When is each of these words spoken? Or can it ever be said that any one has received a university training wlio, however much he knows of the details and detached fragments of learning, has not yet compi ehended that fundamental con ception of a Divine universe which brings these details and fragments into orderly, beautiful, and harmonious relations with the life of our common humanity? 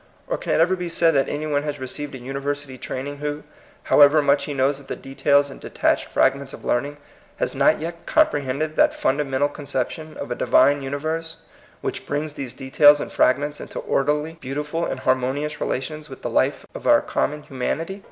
Or 0.27 0.35
can 0.35 0.51
it 0.53 0.59
ever 0.61 0.75
be 0.75 0.89
said 0.89 1.13
that 1.13 1.29
any 1.29 1.45
one 1.45 1.61
has 1.61 1.79
received 1.79 2.15
a 2.15 2.17
university 2.17 2.75
training 2.79 3.19
wlio, 3.19 3.43
however 3.83 4.19
much 4.23 4.45
he 4.45 4.53
knows 4.55 4.79
of 4.79 4.87
the 4.87 4.95
details 4.95 5.51
and 5.51 5.61
detached 5.61 6.05
fragments 6.05 6.53
of 6.53 6.65
learning, 6.65 6.97
has 7.37 7.53
not 7.53 7.79
yet 7.79 8.07
compi 8.07 8.43
ehended 8.43 8.73
that 8.73 8.95
fundamental 8.95 9.47
con 9.47 9.65
ception 9.65 10.17
of 10.17 10.31
a 10.31 10.33
Divine 10.33 10.81
universe 10.81 11.37
which 11.81 12.07
brings 12.07 12.33
these 12.33 12.55
details 12.55 12.99
and 12.99 13.13
fragments 13.13 13.61
into 13.61 13.77
orderly, 13.77 14.37
beautiful, 14.39 14.87
and 14.87 15.01
harmonious 15.01 15.61
relations 15.61 16.09
with 16.09 16.23
the 16.23 16.31
life 16.31 16.65
of 16.73 16.87
our 16.87 17.01
common 17.03 17.43
humanity? 17.43 17.99